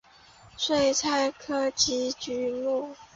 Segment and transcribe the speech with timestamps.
[0.57, 2.95] 睡菜科及菊目。